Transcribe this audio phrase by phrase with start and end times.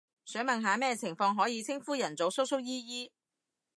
[0.25, 3.11] 想問下咩情況可以稱呼人做叔叔姨姨？